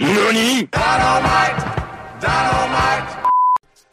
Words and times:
NANI? 0.00 0.64
Dynamite! 0.70 2.22
Dynamite! 2.22 3.30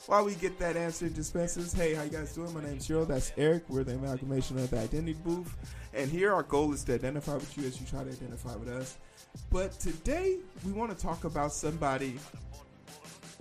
While 0.05 0.23
we 0.23 0.35
get 0.35 0.57
that 0.57 0.77
answer, 0.77 1.09
dispensers. 1.09 1.73
Hey, 1.73 1.95
how 1.95 2.03
you 2.03 2.09
guys 2.09 2.33
doing? 2.33 2.53
My 2.53 2.63
name's 2.63 2.87
Cheryl. 2.87 3.05
That's 3.05 3.33
Eric. 3.35 3.63
We're 3.67 3.83
the 3.83 3.95
amalgamation 3.95 4.57
of 4.57 4.69
the 4.69 4.79
identity 4.79 5.17
booth. 5.25 5.53
And 5.93 6.09
here 6.09 6.33
our 6.33 6.43
goal 6.43 6.71
is 6.71 6.85
to 6.85 6.93
identify 6.93 7.33
with 7.33 7.57
you 7.57 7.65
as 7.65 7.81
you 7.81 7.85
try 7.85 8.05
to 8.05 8.09
identify 8.09 8.55
with 8.55 8.69
us. 8.69 8.97
But 9.51 9.77
today 9.81 10.37
we 10.65 10.71
want 10.71 10.97
to 10.97 10.97
talk 10.97 11.25
about 11.25 11.51
somebody 11.51 12.15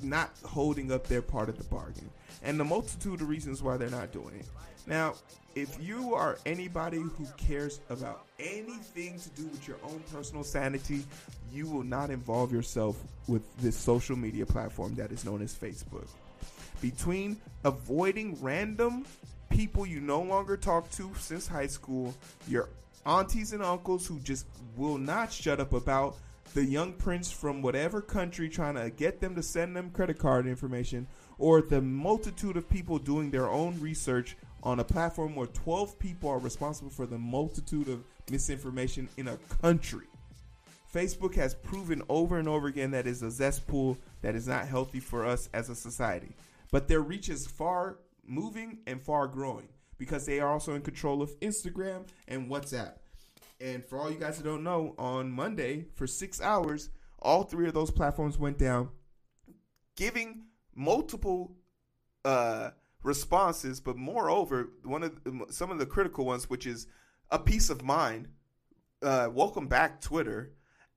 not 0.03 0.33
holding 0.45 0.91
up 0.91 1.07
their 1.07 1.23
part 1.23 1.49
of 1.49 1.59
the 1.59 1.65
bargain 1.65 2.11
and 2.43 2.59
the 2.59 2.65
multitude 2.65 3.21
of 3.21 3.29
reasons 3.29 3.63
why 3.63 3.77
they're 3.77 3.91
not 3.91 4.11
doing 4.11 4.35
it. 4.41 4.47
Now, 4.89 5.15
if 5.57 5.83
you 5.83 6.15
are 6.15 6.39
anybody 6.45 6.99
who 6.99 7.27
cares 7.39 7.81
about 7.89 8.27
anything 8.39 9.19
to 9.19 9.31
do 9.31 9.47
with 9.47 9.67
your 9.67 9.79
own 9.85 10.03
personal 10.13 10.45
sanity, 10.45 11.03
you 11.51 11.67
will 11.67 11.83
not 11.83 12.11
involve 12.11 12.53
yourself 12.53 13.03
with 13.27 13.43
this 13.57 13.75
social 13.75 14.17
media 14.17 14.45
platform 14.45 14.95
that 14.97 15.11
is 15.11 15.25
known 15.25 15.41
as 15.41 15.55
Facebook. 15.55 16.07
Between 16.83 17.39
avoiding 17.65 18.37
random 18.43 19.07
people 19.49 19.87
you 19.87 19.99
no 19.99 20.21
longer 20.21 20.59
talk 20.59 20.91
to 20.91 21.11
since 21.19 21.49
high 21.49 21.69
school, 21.69 22.15
your 22.47 22.69
aunties 23.07 23.55
and 23.55 23.63
uncles 23.63 24.07
who 24.07 24.21
just 24.21 24.45
will 24.77 24.99
not 24.99 25.33
shut 25.33 25.59
up 25.59 25.73
about 25.73 26.17
the 26.53 26.65
young 26.65 26.93
prince 26.93 27.33
from 27.33 27.63
whatever 27.63 28.03
country 28.03 28.51
trying 28.51 28.75
to 28.75 28.91
get 28.91 29.21
them 29.21 29.35
to 29.35 29.43
send 29.43 29.75
them 29.75 29.91
credit 29.91 30.19
card 30.19 30.47
information, 30.47 31.07
or 31.39 31.63
the 31.63 31.81
multitude 31.81 32.59
of 32.59 32.69
people 32.69 32.99
doing 32.99 33.31
their 33.31 33.49
own 33.49 33.81
research 33.81 34.37
on 34.67 34.81
a 34.81 34.85
platform 34.85 35.37
where 35.37 35.47
12 35.47 35.97
people 35.97 36.29
are 36.29 36.41
responsible 36.41 36.91
for 36.91 37.07
the 37.07 37.17
multitude 37.17 37.89
of 37.89 38.03
misinformation 38.33 39.09
in 39.17 39.29
a 39.29 39.37
country. 39.63 40.07
Facebook 40.93 41.37
has 41.37 41.55
proven 41.55 42.03
over 42.09 42.37
and 42.37 42.49
over 42.49 42.67
again 42.67 42.91
that 42.91 43.07
is 43.07 43.23
a 43.23 43.31
cesspool 43.31 43.97
that 44.23 44.35
is 44.35 44.49
not 44.49 44.67
healthy 44.67 44.99
for 44.99 45.25
us 45.25 45.49
as 45.55 45.69
a 45.69 45.75
society. 45.77 46.35
But 46.73 46.89
their 46.89 47.01
reach 47.01 47.29
is 47.29 47.47
far 47.47 47.99
moving 48.27 48.79
and 48.89 49.01
far 49.01 49.29
growing 49.29 49.69
because 49.99 50.27
they 50.27 50.41
are 50.41 50.51
also 50.51 50.75
in 50.75 50.83
control 50.83 51.23
of 51.23 51.39
Instagram 51.39 52.09
and 52.27 52.51
WhatsApp. 52.51 52.95
And 53.61 53.85
for 53.85 54.01
all 54.01 54.11
you 54.11 54.19
guys 54.19 54.37
that 54.39 54.45
don't 54.45 54.65
know, 54.65 54.97
on 54.99 55.31
Monday 55.31 55.85
for 55.95 56.09
six 56.09 56.41
hours, 56.41 56.91
all 57.21 57.45
three 57.45 57.69
of 57.69 57.75
those 57.75 57.93
platforms 57.93 58.37
went 58.37 58.59
down, 58.59 58.89
giving 59.95 60.47
multiple 60.75 61.55
uh, 62.25 62.71
responses. 63.07 63.81
But 63.81 63.97
moreover, 63.97 64.71
one 64.83 65.05
of 65.05 65.25
the, 65.25 65.47
some 65.51 65.71
of 65.71 65.79
the 65.79 65.87
critical 65.87 66.27
ones, 66.27 66.51
which 66.51 66.67
is 66.67 66.89
a 67.31 67.39
peace 67.39 67.71
of 67.71 67.83
mind. 67.83 68.29
Uh, 69.03 69.29
welcome 69.33 69.69
back, 69.69 70.01
Twitter, 70.01 70.53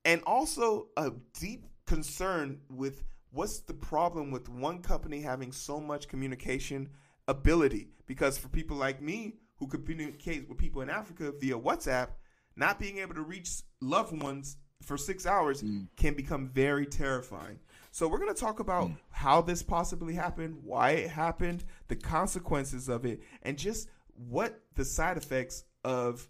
and 0.06 0.22
also 0.26 0.88
a 0.98 1.12
deep 1.40 1.66
concern 1.86 2.60
with 2.70 3.04
what's 3.32 3.60
the 3.60 3.74
problem 3.74 4.32
with 4.32 4.50
one 4.50 4.82
company 4.82 5.22
having 5.22 5.52
so 5.52 5.80
much 5.80 6.08
communication 6.08 6.90
ability? 7.28 7.90
Because 8.08 8.38
for 8.38 8.48
people 8.48 8.78
like 8.78 9.02
me 9.02 9.36
who 9.58 9.68
communicate 9.68 10.48
with 10.50 10.58
people 10.58 10.82
in 10.82 10.90
Africa 10.90 11.34
via 11.40 11.60
WhatsApp, 11.60 12.10
not 12.56 12.80
being 12.80 12.98
able 13.00 13.16
to 13.16 13.22
reach 13.22 13.62
loved 13.82 14.20
ones 14.22 14.58
for 14.82 14.98
six 14.98 15.26
hours 15.26 15.62
mm. 15.62 15.88
can 15.98 16.14
become 16.14 16.50
very 16.50 16.86
terrifying. 16.86 17.60
So 17.92 18.08
we're 18.08 18.20
going 18.20 18.34
to 18.34 18.40
talk 18.40 18.60
about 18.60 18.90
mm. 18.90 18.98
how 19.10 19.42
this 19.42 19.64
possibly 19.64 20.14
happened, 20.14 20.60
why 20.64 20.92
it 20.92 21.10
happened, 21.10 21.64
the 21.88 21.96
consequences 21.96 22.88
of 22.88 23.06
it, 23.06 23.22
and 23.42 23.58
just 23.58 23.90
what 24.28 24.60
the 24.76 24.86
side 24.86 25.18
effects 25.18 25.64
of 25.84 26.28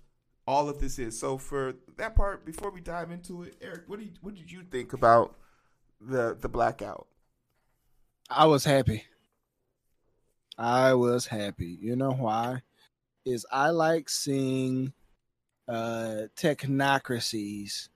all 0.48 0.70
of 0.70 0.80
this 0.80 0.98
is. 1.00 1.20
So 1.20 1.38
for 1.38 1.76
that 1.98 2.16
part, 2.16 2.46
before 2.46 2.72
we 2.72 2.82
dive 2.82 3.12
into 3.12 3.44
it, 3.44 3.56
Eric, 3.62 3.84
what 3.88 4.00
did 4.00 4.18
what 4.22 4.36
did 4.36 4.52
you 4.52 4.64
think 4.64 4.94
about 4.94 5.36
the 6.02 6.36
the 6.40 6.50
blackout? 6.50 7.08
I 8.30 8.46
was 8.46 8.64
happy. 8.64 9.04
I 10.58 10.94
was 10.94 11.28
happy. 11.28 11.78
You 11.82 11.96
know 11.96 12.12
why? 12.12 12.62
Is 13.26 13.46
I 13.52 13.70
like 13.70 14.10
seeing 14.10 14.94
uh 15.68 16.28
technocracies 16.36 17.90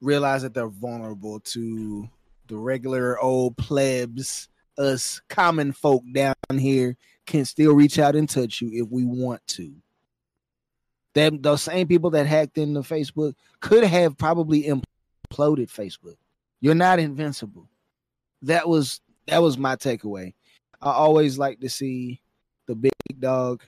realize 0.00 0.42
that 0.42 0.54
they're 0.54 0.68
vulnerable 0.68 1.40
to 1.40 2.08
the 2.48 2.56
regular 2.56 3.18
old 3.18 3.56
plebs, 3.56 4.48
us 4.78 5.20
common 5.28 5.72
folk 5.72 6.02
down 6.12 6.34
here 6.50 6.96
can 7.26 7.44
still 7.44 7.72
reach 7.72 7.98
out 7.98 8.16
and 8.16 8.28
touch 8.28 8.60
you 8.60 8.70
if 8.72 8.90
we 8.90 9.04
want 9.04 9.46
to. 9.46 9.72
Them 11.14 11.40
those 11.40 11.62
same 11.62 11.86
people 11.86 12.10
that 12.10 12.26
hacked 12.26 12.58
into 12.58 12.80
Facebook 12.80 13.34
could 13.60 13.84
have 13.84 14.18
probably 14.18 14.64
imploded 14.64 15.68
Facebook. 15.68 16.16
You're 16.60 16.74
not 16.74 16.98
invincible. 16.98 17.68
That 18.42 18.68
was 18.68 19.00
that 19.26 19.40
was 19.40 19.56
my 19.56 19.76
takeaway. 19.76 20.34
I 20.82 20.90
always 20.90 21.38
like 21.38 21.60
to 21.60 21.68
see 21.70 22.20
the 22.66 22.74
big 22.74 22.92
dog 23.20 23.62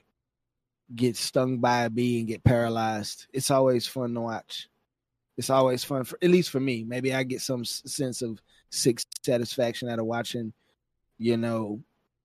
get 0.94 1.16
stung 1.16 1.58
by 1.58 1.84
a 1.84 1.90
bee 1.90 2.18
and 2.18 2.28
get 2.28 2.44
paralyzed. 2.44 3.26
It's 3.32 3.50
always 3.50 3.86
fun 3.86 4.14
to 4.14 4.20
watch. 4.20 4.68
It's 5.36 5.50
always 5.50 5.84
fun, 5.84 6.04
for, 6.04 6.18
at 6.22 6.30
least 6.30 6.50
for 6.50 6.60
me. 6.60 6.84
Maybe 6.84 7.14
I 7.14 7.22
get 7.22 7.40
some 7.40 7.64
sense 7.64 8.22
of 8.22 8.40
sick 8.70 9.00
satisfaction 9.22 9.88
out 9.88 9.98
of 9.98 10.06
watching, 10.06 10.52
you 11.18 11.36
know, 11.36 11.80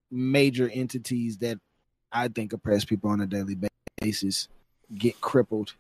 major 0.10 0.70
entities 0.70 1.38
that 1.40 1.60
I 2.12 2.28
think 2.28 2.54
oppress 2.54 2.86
people 2.86 3.10
on 3.10 3.22
a 3.22 3.28
daily 3.28 3.58
basis 4.00 4.48
get 4.98 5.20
crippled. 5.22 5.74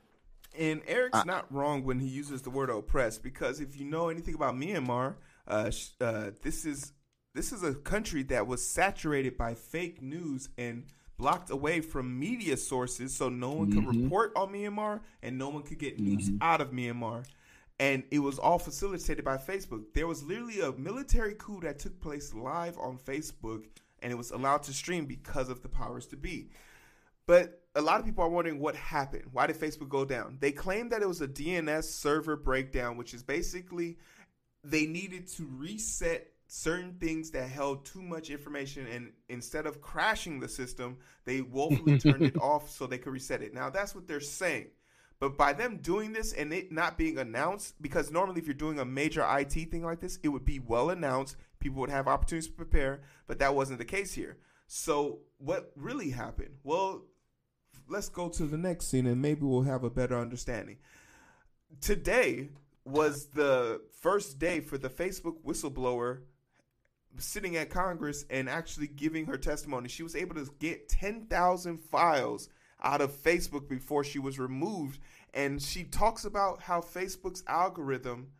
And 0.57 0.81
Eric's 0.87 1.19
uh, 1.19 1.23
not 1.23 1.51
wrong 1.51 1.83
when 1.83 1.99
he 1.99 2.07
uses 2.07 2.41
the 2.41 2.49
word 2.49 2.69
oppress 2.69 3.17
because 3.17 3.61
if 3.61 3.79
you 3.79 3.85
know 3.85 4.09
anything 4.09 4.35
about 4.35 4.55
Myanmar, 4.55 5.15
uh, 5.47 5.71
uh, 6.01 6.31
this 6.41 6.65
is 6.65 6.93
this 7.33 7.53
is 7.53 7.63
a 7.63 7.73
country 7.73 8.23
that 8.23 8.47
was 8.47 8.65
saturated 8.67 9.37
by 9.37 9.53
fake 9.55 10.01
news 10.01 10.49
and 10.57 10.83
blocked 11.21 11.51
away 11.51 11.81
from 11.81 12.19
media 12.19 12.57
sources, 12.57 13.15
so 13.15 13.29
no 13.29 13.51
one 13.51 13.69
mm-hmm. 13.69 13.85
could 13.85 14.01
report 14.01 14.33
on 14.35 14.51
Myanmar 14.51 15.01
and 15.21 15.37
no 15.37 15.49
one 15.49 15.61
could 15.61 15.77
get 15.77 15.99
news 15.99 16.29
mm-hmm. 16.29 16.37
out 16.41 16.61
of 16.61 16.71
Myanmar. 16.71 17.23
And 17.79 18.03
it 18.09 18.19
was 18.19 18.39
all 18.39 18.57
facilitated 18.57 19.23
by 19.23 19.37
Facebook. 19.37 19.83
There 19.93 20.07
was 20.07 20.23
literally 20.23 20.61
a 20.61 20.71
military 20.71 21.35
coup 21.37 21.59
that 21.61 21.77
took 21.77 22.01
place 22.01 22.33
live 22.33 22.75
on 22.79 22.97
Facebook, 22.97 23.65
and 24.01 24.11
it 24.11 24.15
was 24.15 24.31
allowed 24.31 24.63
to 24.63 24.73
stream 24.73 25.05
because 25.05 25.49
of 25.49 25.61
the 25.61 25.69
powers 25.69 26.07
to 26.07 26.17
be. 26.17 26.49
But 27.27 27.61
a 27.75 27.81
lot 27.81 27.99
of 27.99 28.05
people 28.05 28.23
are 28.23 28.29
wondering 28.29 28.59
what 28.59 28.75
happened. 28.75 29.25
Why 29.31 29.45
did 29.45 29.59
Facebook 29.59 29.89
go 29.89 30.05
down? 30.05 30.37
They 30.39 30.51
claim 30.51 30.89
that 30.89 31.03
it 31.03 31.07
was 31.07 31.21
a 31.21 31.27
DNS 31.27 31.83
server 31.83 32.35
breakdown, 32.35 32.97
which 32.97 33.13
is 33.13 33.21
basically 33.21 33.99
they 34.63 34.87
needed 34.87 35.27
to 35.29 35.47
reset 35.57 36.30
certain 36.53 36.93
things 36.99 37.31
that 37.31 37.47
held 37.47 37.85
too 37.85 38.01
much 38.01 38.29
information 38.29 38.85
and 38.87 39.13
instead 39.29 39.65
of 39.65 39.79
crashing 39.79 40.37
the 40.37 40.49
system 40.49 40.97
they 41.23 41.39
woefully 41.39 41.97
turned 41.97 42.23
it 42.23 42.35
off 42.41 42.69
so 42.69 42.85
they 42.85 42.97
could 42.97 43.13
reset 43.13 43.41
it. 43.41 43.53
Now 43.53 43.69
that's 43.69 43.95
what 43.95 44.05
they're 44.05 44.19
saying. 44.19 44.67
But 45.21 45.37
by 45.37 45.53
them 45.53 45.77
doing 45.77 46.11
this 46.11 46.33
and 46.33 46.51
it 46.51 46.69
not 46.69 46.97
being 46.97 47.17
announced 47.17 47.81
because 47.81 48.11
normally 48.11 48.41
if 48.41 48.47
you're 48.47 48.53
doing 48.53 48.79
a 48.79 48.85
major 48.85 49.21
it 49.21 49.49
thing 49.71 49.81
like 49.81 50.01
this 50.01 50.19
it 50.23 50.27
would 50.27 50.43
be 50.43 50.59
well 50.59 50.89
announced 50.89 51.37
people 51.61 51.79
would 51.79 51.89
have 51.89 52.09
opportunities 52.09 52.49
to 52.49 52.53
prepare 52.53 52.99
but 53.27 53.39
that 53.39 53.55
wasn't 53.55 53.79
the 53.79 53.85
case 53.85 54.13
here. 54.13 54.35
So 54.67 55.19
what 55.37 55.71
really 55.77 56.09
happened? 56.09 56.55
Well 56.65 57.05
let's 57.87 58.09
go 58.09 58.27
to 58.27 58.43
the 58.43 58.57
next 58.57 58.87
scene 58.87 59.07
and 59.07 59.21
maybe 59.21 59.43
we'll 59.43 59.61
have 59.61 59.85
a 59.85 59.89
better 59.89 60.19
understanding. 60.19 60.79
Today 61.79 62.49
was 62.83 63.27
the 63.27 63.79
first 64.01 64.37
day 64.37 64.59
for 64.59 64.77
the 64.77 64.89
facebook 64.89 65.35
whistleblower 65.45 66.23
sitting 67.17 67.55
at 67.57 67.69
Congress 67.69 68.25
and 68.29 68.49
actually 68.49 68.87
giving 68.87 69.25
her 69.25 69.37
testimony. 69.37 69.89
She 69.89 70.03
was 70.03 70.15
able 70.15 70.35
to 70.35 70.49
get 70.59 70.89
10,000 70.89 71.77
files 71.77 72.49
out 72.83 73.01
of 73.01 73.11
Facebook 73.11 73.69
before 73.69 74.03
she 74.03 74.19
was 74.19 74.39
removed. 74.39 74.99
And 75.33 75.61
she 75.61 75.83
talks 75.83 76.25
about 76.25 76.61
how 76.61 76.81
Facebook's 76.81 77.43
algorithm 77.47 78.31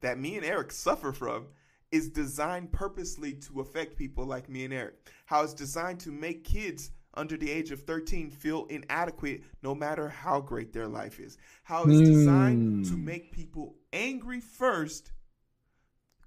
that 0.00 0.18
me 0.18 0.36
and 0.36 0.44
Eric 0.44 0.72
suffer 0.72 1.12
from 1.12 1.46
is 1.90 2.10
designed 2.10 2.72
purposely 2.72 3.32
to 3.32 3.60
affect 3.60 3.96
people 3.96 4.24
like 4.24 4.48
me 4.48 4.64
and 4.64 4.74
Eric. 4.74 4.94
How 5.26 5.42
it's 5.42 5.54
designed 5.54 6.00
to 6.00 6.10
make 6.10 6.44
kids 6.44 6.90
under 7.14 7.36
the 7.36 7.50
age 7.50 7.70
of 7.70 7.82
13 7.82 8.30
feel 8.30 8.66
inadequate 8.66 9.42
no 9.62 9.74
matter 9.74 10.08
how 10.08 10.40
great 10.40 10.72
their 10.72 10.86
life 10.86 11.18
is. 11.18 11.38
How 11.64 11.84
it's 11.84 12.08
designed 12.08 12.84
to 12.86 12.92
hmm. 12.92 13.04
make 13.04 13.32
people 13.32 13.74
angry 13.92 14.40
first, 14.40 15.10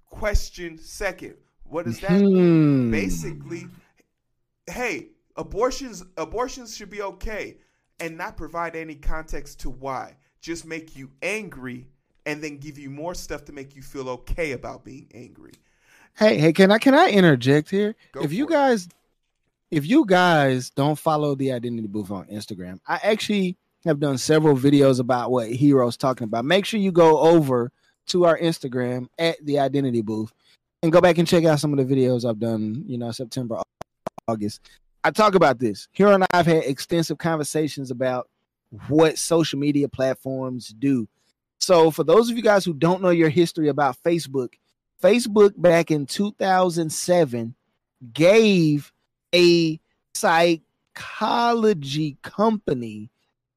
question 0.06 0.78
second. 0.78 1.36
What 1.64 1.86
does 1.86 2.00
that 2.00 2.20
mean? 2.20 2.86
Hmm. 2.86 2.90
Basically, 2.90 3.66
hey, 4.66 5.08
abortions 5.36 6.04
abortions 6.16 6.76
should 6.76 6.90
be 6.90 7.02
okay 7.02 7.56
and 8.00 8.16
not 8.16 8.36
provide 8.36 8.76
any 8.76 8.94
context 8.94 9.60
to 9.60 9.70
why. 9.70 10.16
Just 10.40 10.66
make 10.66 10.96
you 10.96 11.10
angry 11.22 11.86
and 12.26 12.42
then 12.42 12.58
give 12.58 12.78
you 12.78 12.90
more 12.90 13.14
stuff 13.14 13.44
to 13.46 13.52
make 13.52 13.74
you 13.74 13.82
feel 13.82 14.08
okay 14.08 14.52
about 14.52 14.84
being 14.84 15.08
angry. 15.14 15.52
Hey, 16.14 16.38
hey, 16.38 16.52
can 16.52 16.70
I 16.70 16.78
can 16.78 16.94
I 16.94 17.10
interject 17.10 17.70
here? 17.70 17.94
Go 18.12 18.22
if 18.22 18.32
you 18.32 18.46
guys 18.46 18.88
if 19.70 19.86
you 19.86 20.04
guys 20.04 20.70
don't 20.70 20.98
follow 20.98 21.34
the 21.34 21.52
identity 21.52 21.88
booth 21.88 22.10
on 22.10 22.26
Instagram, 22.26 22.80
I 22.86 23.00
actually 23.02 23.56
have 23.84 23.98
done 23.98 24.18
several 24.18 24.56
videos 24.56 25.00
about 25.00 25.30
what 25.30 25.50
Heero's 25.50 25.96
talking 25.96 26.24
about. 26.24 26.44
Make 26.44 26.66
sure 26.66 26.78
you 26.78 26.92
go 26.92 27.18
over 27.18 27.72
to 28.06 28.26
our 28.26 28.38
Instagram 28.38 29.08
at 29.18 29.44
the 29.44 29.58
Identity 29.58 30.02
Booth 30.02 30.32
and 30.82 30.92
go 30.92 31.00
back 31.00 31.18
and 31.18 31.28
check 31.28 31.44
out 31.44 31.60
some 31.60 31.76
of 31.76 31.86
the 31.86 31.94
videos 31.94 32.28
I've 32.28 32.40
done. 32.40 32.84
You 32.86 32.98
know, 32.98 33.12
September, 33.12 33.60
August. 34.28 34.60
I 35.04 35.10
talk 35.10 35.34
about 35.34 35.58
this. 35.58 35.88
Here 35.92 36.08
and 36.08 36.24
I've 36.32 36.46
had 36.46 36.64
extensive 36.64 37.18
conversations 37.18 37.90
about 37.90 38.28
what 38.88 39.18
social 39.18 39.58
media 39.58 39.88
platforms 39.88 40.74
do. 40.78 41.08
So, 41.58 41.90
for 41.90 42.04
those 42.04 42.30
of 42.30 42.36
you 42.36 42.42
guys 42.42 42.64
who 42.64 42.74
don't 42.74 43.02
know 43.02 43.10
your 43.10 43.28
history 43.28 43.68
about 43.68 43.96
Facebook, 44.04 44.54
Facebook 45.00 45.52
back 45.56 45.90
in 45.90 46.06
2007 46.06 47.54
gave 48.12 48.92
a 49.34 49.80
psychology 50.14 52.16
company 52.22 53.10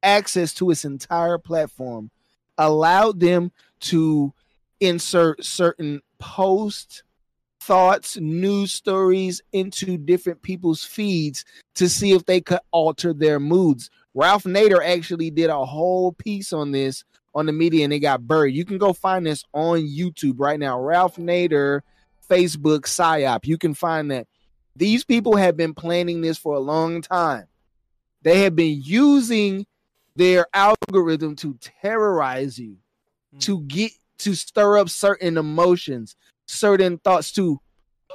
access 0.04 0.54
to 0.56 0.72
its 0.72 0.86
entire 0.86 1.38
platform, 1.38 2.12
allowed 2.58 3.20
them 3.20 3.52
to 3.80 4.34
insert 4.80 5.44
certain 5.44 6.02
posts, 6.20 7.04
thoughts, 7.66 8.18
news 8.18 8.72
stories 8.72 9.42
into 9.52 9.98
different 9.98 10.42
people's 10.42 10.84
feeds 10.84 11.44
to 11.76 11.90
see 11.90 12.12
if 12.12 12.26
they 12.26 12.40
could 12.40 12.60
alter 12.72 13.14
their 13.14 13.40
moods. 13.40 13.90
Ralph 14.14 14.44
Nader 14.44 14.86
actually 14.86 15.32
did 15.32 15.50
a 15.50 15.66
whole 15.66 16.12
piece 16.12 16.54
on 16.54 16.72
this 16.72 17.04
on 17.34 17.48
the 17.48 17.52
media 17.52 17.84
and 17.84 17.92
it 17.92 18.00
got 18.00 18.28
buried. 18.28 18.56
You 18.56 18.64
can 18.64 18.78
go 18.78 18.94
find 18.94 19.26
this 19.26 19.44
on 19.54 19.80
YouTube 19.80 20.36
right 20.38 20.60
now. 20.60 20.80
Ralph 20.80 21.18
Nader, 21.18 21.82
Facebook 22.30 22.82
PSYOP. 22.82 23.46
You 23.46 23.58
can 23.58 23.74
find 23.74 24.10
that. 24.12 24.28
These 24.78 25.06
people 25.06 25.38
have 25.38 25.56
been 25.56 25.74
planning 25.74 26.22
this 26.22 26.38
for 26.38 26.54
a 26.54 26.60
long 26.60 27.02
time. 27.02 27.48
They 28.24 28.42
have 28.42 28.56
been 28.56 28.82
using 28.84 29.66
their 30.16 30.48
algorithm 30.54 31.36
to 31.38 31.58
terrorize 31.82 32.60
you, 32.60 32.78
mm. 33.34 33.40
to 33.42 33.62
get 33.62 33.92
to 34.20 34.34
stir 34.34 34.78
up 34.78 34.90
certain 34.90 35.38
emotions, 35.38 36.16
certain 36.48 36.98
thoughts, 37.00 37.32
to 37.34 37.60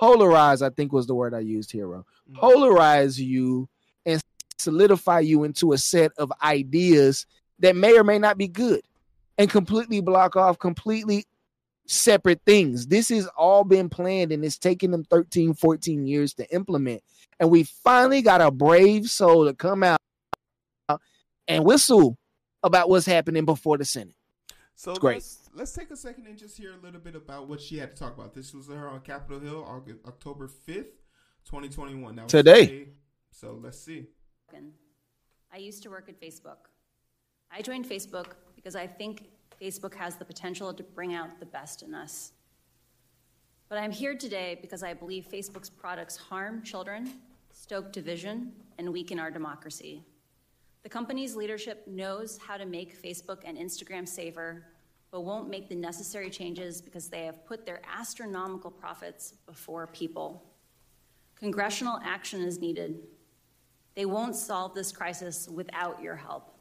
polarize, 0.01 0.63
I 0.65 0.71
think 0.71 0.93
was 0.93 1.07
the 1.07 1.15
word 1.15 1.35
I 1.35 1.41
used, 1.41 1.73
Heero. 1.73 2.05
Mm. 2.31 2.37
Polarize 2.37 3.19
you 3.19 3.69
and 4.07 4.21
solidify 4.59 5.21
you 5.21 5.45
into 5.45 5.73
a 5.73 5.79
set 5.79 6.13
of 6.19 6.33
ideas 6.43 7.27
that 7.59 7.77
may 7.77 7.99
or 7.99 8.05
may 8.05 8.19
not 8.19 8.39
be 8.39 8.49
good 8.49 8.83
and 9.39 9.51
completely 9.51 10.01
block 10.01 10.37
off 10.37 10.59
completely 10.59 11.25
separate 11.87 12.41
things. 12.47 12.87
This 12.87 13.09
has 13.09 13.27
all 13.37 13.65
been 13.65 13.89
planned 13.89 14.33
and 14.33 14.45
it's 14.45 14.59
taken 14.59 14.91
them 14.91 15.05
13, 15.05 15.55
14 15.55 16.07
years 16.07 16.35
to 16.35 16.55
implement. 16.55 17.03
And 17.39 17.51
we 17.51 17.65
finally 17.65 18.23
got 18.23 18.41
a 18.41 18.51
brave 18.51 19.11
soul 19.11 19.47
to 19.47 19.55
come 19.55 19.83
out 19.83 19.99
and 21.49 21.65
whistle 21.65 22.17
about 22.63 22.89
what's 22.89 23.07
happening 23.07 23.45
before 23.45 23.79
the 23.79 23.85
Senate. 23.85 24.15
So 24.77 24.95
great. 24.95 25.17
Let's, 25.17 25.40
let's 25.55 25.73
take 25.73 25.91
a 25.91 25.97
second 25.97 26.27
and 26.27 26.39
just 26.39 26.57
hear 26.57 26.73
a 26.73 26.77
little 26.85 27.01
bit 27.01 27.15
about 27.15 27.49
what 27.49 27.61
she 27.61 27.79
had 27.79 27.97
to 27.97 28.03
talk 28.03 28.17
about. 28.17 28.35
This 28.35 28.55
was 28.55 28.69
her 28.69 28.89
on 28.89 29.01
Capitol 29.01 29.41
Hill, 29.41 29.65
August, 29.67 30.01
October 30.07 30.49
5th, 30.49 30.97
2021. 31.45 32.17
That 32.17 32.29
today. 32.29 32.67
today. 32.67 32.89
So 33.31 33.59
let's 33.61 33.79
see. 33.79 34.07
I 35.53 35.59
used 35.59 35.83
to 35.83 35.91
work 35.91 36.09
at 36.09 36.21
Facebook. 36.21 36.69
I 37.51 37.63
joined 37.63 37.89
Facebook 37.89 38.33
because 38.55 38.77
I 38.77 38.87
think 38.87 39.31
Facebook 39.61 39.95
has 39.95 40.17
the 40.17 40.25
potential 40.25 40.73
to 40.73 40.83
bring 40.83 41.15
out 41.15 41.41
the 41.41 41.47
best 41.47 41.83
in 41.83 41.95
us. 41.95 42.33
But 43.69 43.79
I'm 43.79 43.91
here 43.91 44.17
today 44.17 44.59
because 44.61 44.83
I 44.83 44.95
believe 44.95 45.27
Facebook's 45.33 45.71
products 45.71 46.17
harm 46.17 46.63
children, 46.63 47.11
stoke 47.53 47.93
division, 47.93 48.53
and 48.79 48.93
weaken 48.93 49.19
our 49.19 49.31
democracy. 49.31 50.03
The 50.83 50.89
company's 50.89 51.37
leadership 51.37 51.87
knows 51.87 52.39
how 52.39 52.57
to 52.57 52.65
make 52.65 53.01
Facebook 53.01 53.43
and 53.45 53.59
Instagram 53.59 54.09
safer, 54.09 54.65
but 55.11 55.23
won't 55.23 55.51
make 55.51 55.69
the 55.69 55.75
necessary 55.75 56.31
changes 56.31 56.81
because 56.81 57.09
they 57.09 57.25
have 57.25 57.45
put 57.45 57.67
their 57.67 57.81
astronomical 57.99 58.71
profits 58.71 59.35
before 59.47 59.87
people. 59.89 60.45
Congressional 61.37 61.99
action 62.05 62.43
is 62.43 62.61
needed. 62.61 63.01
They 63.95 64.05
won't 64.05 64.37
solve 64.37 64.75
this 64.75 64.93
crisis 64.93 65.49
without 65.49 66.01
your 66.03 66.17
help. 66.17 66.55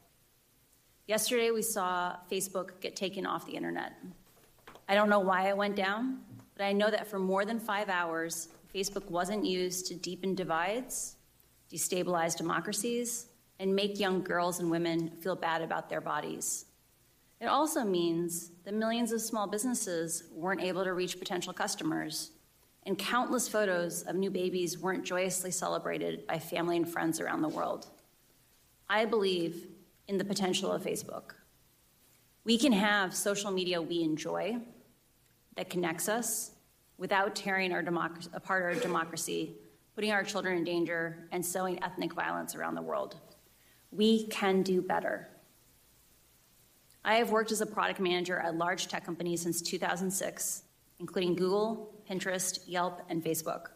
Yesterday, 1.06 1.50
we 1.50 1.62
saw 1.62 2.16
Facebook 2.30 2.80
get 2.80 2.96
taken 2.96 3.26
off 3.26 3.46
the 3.46 3.52
internet. 3.52 3.92
I 4.88 4.94
don't 4.94 5.08
know 5.08 5.20
why 5.20 5.48
it 5.48 5.56
went 5.56 5.76
down, 5.76 6.20
but 6.56 6.64
I 6.64 6.72
know 6.72 6.90
that 6.90 7.06
for 7.06 7.18
more 7.18 7.44
than 7.44 7.58
five 7.58 7.88
hours, 7.88 8.48
Facebook 8.74 9.10
wasn't 9.10 9.44
used 9.44 9.86
to 9.86 9.94
deepen 9.94 10.34
divides, 10.34 11.16
destabilize 11.72 12.36
democracies, 12.36 13.26
and 13.58 13.74
make 13.74 14.00
young 14.00 14.22
girls 14.22 14.60
and 14.60 14.70
women 14.70 15.10
feel 15.20 15.36
bad 15.36 15.62
about 15.62 15.88
their 15.88 16.00
bodies. 16.00 16.66
It 17.40 17.46
also 17.46 17.84
means 17.84 18.50
that 18.64 18.74
millions 18.74 19.12
of 19.12 19.20
small 19.22 19.46
businesses 19.46 20.24
weren't 20.30 20.60
able 20.60 20.84
to 20.84 20.92
reach 20.92 21.18
potential 21.18 21.54
customers, 21.54 22.32
and 22.84 22.98
countless 22.98 23.48
photos 23.48 24.02
of 24.02 24.16
new 24.16 24.30
babies 24.30 24.78
weren't 24.78 25.04
joyously 25.04 25.50
celebrated 25.50 26.26
by 26.26 26.38
family 26.38 26.76
and 26.76 26.88
friends 26.88 27.18
around 27.18 27.40
the 27.40 27.48
world. 27.48 27.86
I 28.88 29.06
believe 29.06 29.68
in 30.08 30.18
the 30.18 30.24
potential 30.24 30.70
of 30.70 30.82
Facebook. 30.82 31.32
We 32.44 32.58
can 32.58 32.72
have 32.72 33.14
social 33.14 33.50
media 33.50 33.80
we 33.80 34.02
enjoy 34.02 34.58
that 35.56 35.70
connects 35.70 36.08
us 36.08 36.52
without 36.98 37.34
tearing 37.34 37.72
our 37.72 37.82
democracy, 37.82 38.30
apart 38.34 38.62
our 38.62 38.74
democracy, 38.74 39.56
putting 39.94 40.12
our 40.12 40.24
children 40.24 40.58
in 40.58 40.64
danger, 40.64 41.28
and 41.32 41.44
sowing 41.44 41.82
ethnic 41.82 42.12
violence 42.12 42.54
around 42.54 42.74
the 42.74 42.82
world. 42.82 43.16
We 43.90 44.26
can 44.26 44.62
do 44.62 44.82
better. 44.82 45.28
I 47.04 47.14
have 47.14 47.30
worked 47.30 47.50
as 47.50 47.60
a 47.60 47.66
product 47.66 47.98
manager 47.98 48.38
at 48.38 48.56
large 48.56 48.88
tech 48.88 49.04
companies 49.04 49.42
since 49.42 49.62
2006, 49.62 50.62
including 50.98 51.34
Google, 51.34 51.94
Pinterest, 52.08 52.60
Yelp, 52.66 53.00
and 53.08 53.24
Facebook. 53.24 53.68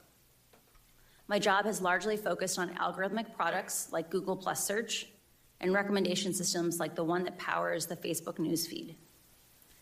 My 1.26 1.38
job 1.38 1.64
has 1.64 1.80
largely 1.80 2.18
focused 2.18 2.58
on 2.58 2.74
algorithmic 2.74 3.34
products 3.34 3.88
like 3.92 4.10
Google 4.10 4.36
Plus 4.36 4.66
Search 4.66 5.08
and 5.60 5.72
recommendation 5.72 6.34
systems 6.34 6.78
like 6.78 6.94
the 6.94 7.04
one 7.04 7.24
that 7.24 7.38
powers 7.38 7.86
the 7.86 7.96
Facebook 7.96 8.36
newsfeed. 8.38 8.94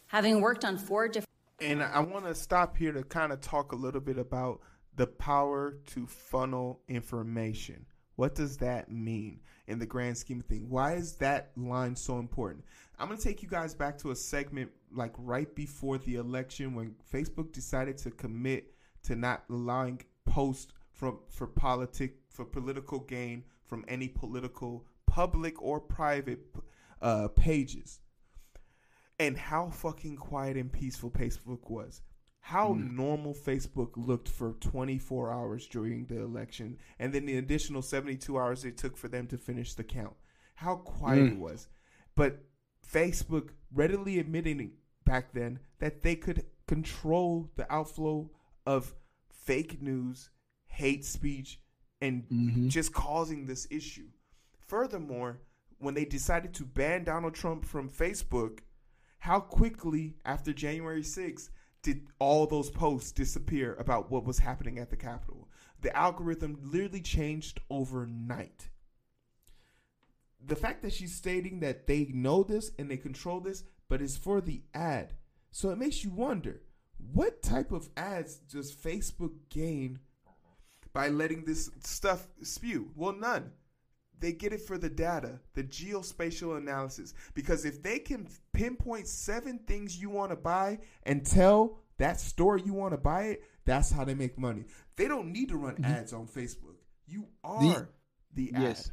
Having 0.06 0.40
worked 0.40 0.64
on 0.64 0.78
four 0.78 1.08
different 1.08 1.28
and 1.60 1.82
I 1.82 2.00
want 2.00 2.24
to 2.26 2.34
stop 2.34 2.76
here 2.76 2.92
to 2.92 3.04
kind 3.04 3.32
of 3.32 3.40
talk 3.40 3.72
a 3.72 3.76
little 3.76 4.00
bit 4.00 4.18
about 4.18 4.60
the 4.96 5.06
power 5.06 5.76
to 5.86 6.06
funnel 6.06 6.80
information. 6.88 7.86
What 8.16 8.34
does 8.34 8.56
that 8.58 8.90
mean 8.90 9.40
in 9.66 9.78
the 9.78 9.86
grand 9.86 10.16
scheme 10.16 10.40
of 10.40 10.46
things? 10.46 10.66
Why 10.68 10.94
is 10.94 11.14
that 11.16 11.50
line 11.56 11.96
so 11.96 12.18
important? 12.18 12.64
I'm 12.98 13.08
going 13.08 13.18
to 13.18 13.24
take 13.24 13.42
you 13.42 13.48
guys 13.48 13.74
back 13.74 13.98
to 13.98 14.10
a 14.10 14.16
segment 14.16 14.70
like 14.94 15.12
right 15.18 15.52
before 15.54 15.98
the 15.98 16.16
election 16.16 16.74
when 16.74 16.94
Facebook 17.12 17.52
decided 17.52 17.98
to 17.98 18.10
commit 18.10 18.74
to 19.04 19.16
not 19.16 19.44
allowing 19.50 20.02
posts 20.24 20.72
from 20.92 21.18
for 21.28 21.46
politic 21.46 22.16
for 22.28 22.44
political 22.44 23.00
gain 23.00 23.44
from 23.64 23.84
any 23.88 24.08
political 24.08 24.86
public 25.06 25.60
or 25.62 25.80
private 25.80 26.40
uh, 27.00 27.28
pages. 27.28 28.00
And 29.18 29.36
how 29.36 29.70
fucking 29.70 30.16
quiet 30.16 30.56
and 30.56 30.72
peaceful 30.72 31.10
Facebook 31.10 31.70
was. 31.70 32.02
How 32.42 32.70
mm. 32.70 32.92
normal 32.92 33.34
Facebook 33.34 33.92
looked 33.96 34.28
for 34.28 34.54
24 34.60 35.32
hours 35.32 35.66
during 35.68 36.06
the 36.06 36.20
election, 36.20 36.76
and 36.98 37.12
then 37.12 37.24
the 37.24 37.38
additional 37.38 37.82
72 37.82 38.36
hours 38.36 38.64
it 38.64 38.76
took 38.76 38.96
for 38.96 39.08
them 39.08 39.26
to 39.28 39.38
finish 39.38 39.74
the 39.74 39.84
count. 39.84 40.14
How 40.56 40.76
quiet 40.76 41.20
mm. 41.20 41.32
it 41.32 41.38
was. 41.38 41.68
But 42.16 42.40
Facebook 42.86 43.50
readily 43.72 44.18
admitting 44.18 44.72
back 45.04 45.32
then 45.32 45.60
that 45.78 46.02
they 46.02 46.16
could 46.16 46.44
control 46.66 47.50
the 47.56 47.72
outflow 47.72 48.30
of 48.66 48.92
fake 49.30 49.80
news, 49.80 50.30
hate 50.66 51.04
speech, 51.04 51.60
and 52.00 52.24
mm-hmm. 52.28 52.68
just 52.68 52.92
causing 52.92 53.46
this 53.46 53.68
issue. 53.70 54.08
Furthermore, 54.66 55.40
when 55.78 55.94
they 55.94 56.04
decided 56.04 56.54
to 56.54 56.64
ban 56.64 57.04
Donald 57.04 57.34
Trump 57.34 57.64
from 57.64 57.88
Facebook, 57.88 58.60
how 59.18 59.38
quickly 59.38 60.16
after 60.24 60.52
January 60.52 61.02
6th 61.02 61.50
did 61.82 62.06
all 62.18 62.46
those 62.46 62.70
posts 62.70 63.12
disappear 63.12 63.74
about 63.74 64.10
what 64.10 64.24
was 64.24 64.38
happening 64.38 64.78
at 64.78 64.90
the 64.90 64.96
Capitol? 64.96 65.48
The 65.80 65.94
algorithm 65.96 66.58
literally 66.62 67.00
changed 67.00 67.60
overnight. 67.68 68.68
The 70.44 70.56
fact 70.56 70.82
that 70.82 70.92
she's 70.92 71.14
stating 71.14 71.60
that 71.60 71.86
they 71.86 72.06
know 72.12 72.42
this 72.42 72.70
and 72.78 72.90
they 72.90 72.96
control 72.96 73.40
this, 73.40 73.64
but 73.88 74.00
it's 74.00 74.16
for 74.16 74.40
the 74.40 74.62
ad. 74.74 75.14
So 75.50 75.70
it 75.70 75.78
makes 75.78 76.04
you 76.04 76.10
wonder 76.10 76.62
what 77.12 77.42
type 77.42 77.72
of 77.72 77.90
ads 77.96 78.36
does 78.36 78.74
Facebook 78.74 79.32
gain 79.50 79.98
by 80.92 81.08
letting 81.08 81.44
this 81.44 81.70
stuff 81.82 82.28
spew? 82.42 82.90
Well, 82.94 83.12
none 83.12 83.52
they 84.22 84.32
get 84.32 84.52
it 84.52 84.62
for 84.62 84.78
the 84.78 84.88
data, 84.88 85.40
the 85.54 85.64
geospatial 85.64 86.56
analysis. 86.56 87.12
Because 87.34 87.64
if 87.64 87.82
they 87.82 87.98
can 87.98 88.28
pinpoint 88.52 89.08
seven 89.08 89.58
things 89.66 90.00
you 90.00 90.08
want 90.08 90.30
to 90.30 90.36
buy 90.36 90.78
and 91.02 91.26
tell 91.26 91.80
that 91.98 92.20
store 92.20 92.56
you 92.56 92.72
want 92.72 92.92
to 92.92 92.98
buy 92.98 93.24
it, 93.24 93.42
that's 93.64 93.90
how 93.90 94.04
they 94.04 94.14
make 94.14 94.38
money. 94.38 94.64
They 94.96 95.08
don't 95.08 95.32
need 95.32 95.48
to 95.48 95.56
run 95.56 95.74
mm-hmm. 95.74 95.84
ads 95.84 96.12
on 96.12 96.28
Facebook. 96.28 96.76
You 97.06 97.26
are 97.42 97.88
the, 98.32 98.50
the 98.52 98.60
yes. 98.60 98.92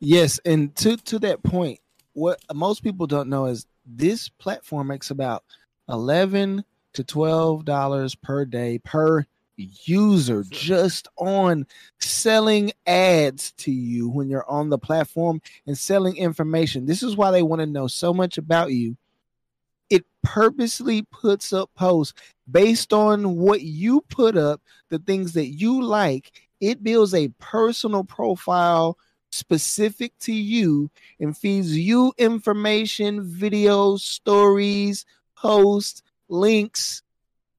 Yes, 0.00 0.40
and 0.44 0.74
to 0.76 0.96
to 0.96 1.18
that 1.20 1.42
point, 1.42 1.80
what 2.14 2.40
most 2.52 2.82
people 2.82 3.06
don't 3.06 3.28
know 3.28 3.46
is 3.46 3.66
this 3.86 4.28
platform 4.28 4.88
makes 4.88 5.10
about 5.10 5.44
11 5.88 6.64
to 6.94 7.04
12 7.04 7.64
dollars 7.64 8.14
per 8.14 8.44
day 8.44 8.78
per 8.78 9.26
user 9.56 10.44
just 10.50 11.08
on 11.16 11.66
selling 11.98 12.72
ads 12.86 13.52
to 13.52 13.70
you 13.70 14.08
when 14.08 14.28
you're 14.28 14.48
on 14.48 14.68
the 14.68 14.78
platform 14.78 15.40
and 15.66 15.76
selling 15.76 16.16
information. 16.16 16.86
This 16.86 17.02
is 17.02 17.16
why 17.16 17.30
they 17.30 17.42
want 17.42 17.60
to 17.60 17.66
know 17.66 17.86
so 17.86 18.12
much 18.12 18.38
about 18.38 18.72
you. 18.72 18.96
It 19.88 20.04
purposely 20.22 21.02
puts 21.02 21.52
up 21.52 21.70
posts 21.74 22.14
based 22.50 22.92
on 22.92 23.36
what 23.36 23.62
you 23.62 24.02
put 24.02 24.36
up, 24.36 24.60
the 24.88 24.98
things 24.98 25.32
that 25.34 25.46
you 25.46 25.82
like. 25.82 26.32
It 26.60 26.82
builds 26.82 27.14
a 27.14 27.28
personal 27.38 28.02
profile 28.04 28.98
specific 29.30 30.12
to 30.20 30.32
you 30.32 30.90
and 31.20 31.36
feeds 31.36 31.76
you 31.76 32.12
information, 32.18 33.24
videos, 33.24 34.00
stories, 34.00 35.04
posts, 35.36 36.02
links 36.28 37.02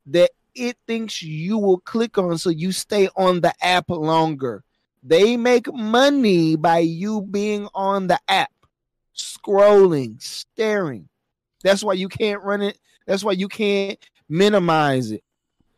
that 0.07 0.31
it 0.57 0.77
thinks 0.87 1.21
you 1.21 1.57
will 1.57 1.79
click 1.79 2.17
on 2.17 2.37
so 2.37 2.49
you 2.49 2.71
stay 2.71 3.09
on 3.15 3.41
the 3.41 3.53
app 3.61 3.89
longer. 3.89 4.63
They 5.03 5.37
make 5.37 5.71
money 5.73 6.55
by 6.55 6.79
you 6.79 7.21
being 7.21 7.67
on 7.73 8.07
the 8.07 8.19
app, 8.27 8.51
scrolling, 9.15 10.21
staring. 10.21 11.07
That's 11.63 11.83
why 11.83 11.93
you 11.93 12.09
can't 12.09 12.43
run 12.43 12.61
it. 12.61 12.77
That's 13.05 13.23
why 13.23 13.33
you 13.33 13.47
can't 13.47 13.97
minimize 14.27 15.11
it. 15.11 15.23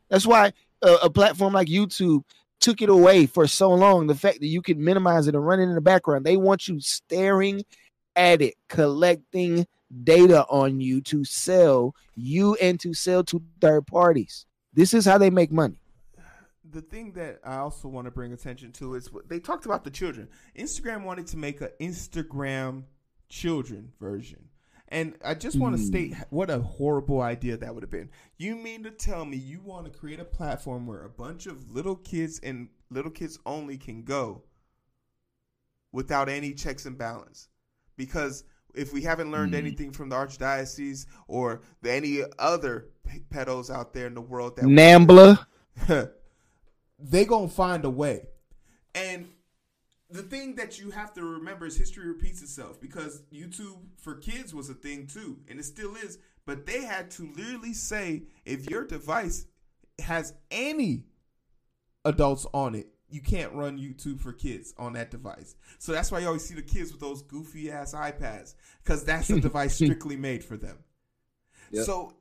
That's 0.09 0.25
why 0.25 0.53
a, 0.81 0.93
a 1.03 1.09
platform 1.09 1.53
like 1.53 1.67
YouTube 1.67 2.24
took 2.59 2.81
it 2.81 2.89
away 2.89 3.25
for 3.25 3.48
so 3.48 3.69
long. 3.74 4.07
The 4.07 4.15
fact 4.15 4.39
that 4.39 4.48
you 4.48 4.62
can 4.62 4.83
minimize 4.83 5.27
it 5.27 5.36
and 5.36 5.45
run 5.45 5.59
it 5.59 5.63
in 5.63 5.75
the 5.75 5.81
background. 5.81 6.25
They 6.25 6.38
want 6.38 6.67
you 6.67 6.79
staring 6.79 7.63
at 8.15 8.41
it, 8.41 8.55
collecting 8.67 9.67
data 10.03 10.45
on 10.50 10.79
you 10.81 11.01
to 11.01 11.24
sell 11.24 11.95
you 12.15 12.55
and 12.55 12.79
to 12.79 12.93
sell 12.93 13.24
to 13.25 13.41
third 13.62 13.88
parties. 13.88 14.45
This 14.73 14.93
is 14.93 15.05
how 15.05 15.17
they 15.17 15.29
make 15.29 15.51
money. 15.51 15.79
The 16.71 16.81
thing 16.81 17.13
that 17.13 17.39
I 17.43 17.57
also 17.57 17.88
want 17.88 18.05
to 18.05 18.11
bring 18.11 18.31
attention 18.31 18.71
to 18.73 18.93
is 18.95 19.11
what 19.11 19.27
they 19.27 19.39
talked 19.39 19.65
about 19.65 19.83
the 19.83 19.89
children. 19.89 20.29
Instagram 20.57 21.03
wanted 21.03 21.27
to 21.27 21.38
make 21.38 21.61
an 21.61 21.69
Instagram 21.79 22.83
children 23.27 23.91
version. 23.99 24.49
And 24.89 25.15
I 25.23 25.35
just 25.35 25.59
want 25.59 25.75
to 25.75 25.81
hmm. 25.81 25.88
state 25.88 26.15
what 26.31 26.49
a 26.49 26.59
horrible 26.59 27.21
idea 27.21 27.57
that 27.57 27.73
would 27.73 27.83
have 27.83 27.91
been. 27.91 28.09
You 28.38 28.55
mean 28.55 28.83
to 28.83 28.91
tell 28.91 29.23
me 29.23 29.38
you 29.38 29.61
want 29.63 29.85
to 29.85 29.97
create 29.97 30.19
a 30.19 30.25
platform 30.25 30.88
where 30.88 31.03
a 31.03 31.09
bunch 31.09 31.45
of 31.45 31.71
little 31.71 31.95
kids 31.95 32.39
and 32.41 32.69
little 32.89 33.11
kids 33.11 33.38
only 33.45 33.77
can 33.77 34.03
go 34.03 34.43
without 35.91 36.27
any 36.27 36.53
checks 36.53 36.85
and 36.85 36.97
balance? 36.97 37.49
Because 37.97 38.43
if 38.73 38.93
we 38.93 39.01
haven't 39.01 39.31
learned 39.31 39.53
mm-hmm. 39.53 39.65
anything 39.65 39.91
from 39.91 40.09
the 40.09 40.15
archdiocese 40.15 41.05
or 41.27 41.61
the, 41.81 41.91
any 41.91 42.21
other 42.38 42.89
p- 43.07 43.23
pedos 43.33 43.73
out 43.73 43.93
there 43.93 44.07
in 44.07 44.13
the 44.13 44.21
world 44.21 44.55
that 44.57 44.65
Nambla. 44.65 45.45
they 46.99 47.25
gonna 47.25 47.47
find 47.47 47.85
a 47.85 47.89
way. 47.89 48.27
And 48.95 49.29
the 50.09 50.23
thing 50.23 50.55
that 50.55 50.79
you 50.79 50.91
have 50.91 51.13
to 51.13 51.23
remember 51.23 51.65
is 51.65 51.77
history 51.77 52.07
repeats 52.07 52.41
itself 52.41 52.81
because 52.81 53.21
YouTube 53.31 53.77
for 53.97 54.15
kids 54.15 54.53
was 54.53 54.69
a 54.69 54.73
thing 54.73 55.07
too, 55.07 55.38
and 55.47 55.59
it 55.59 55.65
still 55.65 55.95
is. 55.95 56.17
But 56.45 56.65
they 56.65 56.83
had 56.83 57.11
to 57.11 57.31
literally 57.35 57.73
say 57.73 58.23
if 58.45 58.69
your 58.69 58.85
device 58.85 59.45
has 59.99 60.33
any 60.49 61.03
adults 62.05 62.47
on 62.53 62.73
it, 62.73 62.88
you 63.12 63.22
can't 63.22 63.54
run 63.54 63.78
YouTube 63.78 64.20
for 64.20 64.34
kids 64.34 64.74
on 64.78 64.94
that 64.94 65.12
device. 65.12 65.56
So 65.78 65.92
that's 65.92 66.12
why 66.12 66.20
you 66.20 66.28
always 66.28 66.46
see 66.46 66.56
the 66.56 66.62
kids 66.62 66.92
with 66.92 67.01
those 67.01 67.22
goofy 67.22 67.72
ass 67.72 67.94
iPads 67.94 68.56
because 68.84 69.04
that's 69.04 69.30
a 69.30 69.39
device 69.42 69.75
strictly 69.75 70.16
made 70.16 70.44
for 70.44 70.58
them. 70.58 70.78
Yep. 71.72 71.86
So 71.86 72.13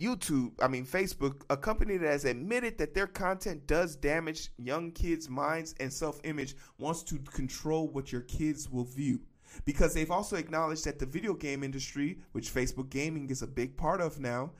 YouTube, 0.00 0.52
I 0.60 0.68
mean 0.68 0.86
Facebook, 0.86 1.42
a 1.50 1.56
company 1.56 1.96
that 1.96 2.06
has 2.06 2.24
admitted 2.24 2.78
that 2.78 2.94
their 2.94 3.06
content 3.06 3.66
does 3.66 3.96
damage 3.96 4.50
young 4.58 4.92
kids' 4.92 5.28
minds 5.28 5.74
and 5.80 5.92
self-image, 5.92 6.56
wants 6.78 7.02
to 7.04 7.18
control 7.18 7.88
what 7.88 8.12
your 8.12 8.22
kids 8.22 8.68
will 8.70 8.84
view. 8.84 9.20
Because 9.64 9.94
they've 9.94 10.10
also 10.10 10.36
acknowledged 10.36 10.84
that 10.84 10.98
the 10.98 11.06
video 11.06 11.34
game 11.34 11.64
industry, 11.64 12.20
which 12.32 12.54
Facebook 12.54 12.88
gaming 12.88 13.28
is 13.30 13.42
a 13.42 13.46
big 13.46 13.76
part 13.76 14.00
of 14.00 14.20
now, 14.20 14.52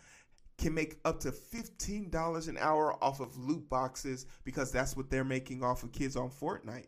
can 0.61 0.75
make 0.75 0.99
up 1.05 1.21
to 1.21 1.33
$15 1.33 2.49
an 2.49 2.59
hour 2.59 3.03
off 3.03 3.21
of 3.21 3.37
loot 3.37 3.69
boxes 3.69 4.27
because 4.45 4.71
that's 4.71 4.97
what 4.97 5.11
they're 5.11 5.25
making 5.25 5.65
off 5.65 5.83
of 5.83 5.93
kids 5.93 6.17
on 6.17 6.31
Fortnite. 6.31 6.87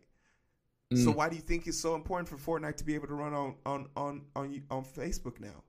So 0.95 1.11
mm. 1.11 1.17
why 1.17 1.31
do 1.31 1.37
you 1.37 1.43
think 1.43 1.67
it's 1.67 1.81
so 1.81 1.95
important 1.95 2.29
for 2.29 2.37
Fortnite 2.37 2.77
to 2.77 2.85
be 2.85 2.95
able 2.95 3.09
to 3.09 3.15
run 3.15 3.33
on 3.33 3.55
on 3.65 3.89
on 3.97 4.23
on, 4.37 4.63
on 4.71 4.85
Facebook 4.85 5.41
now? 5.41 5.65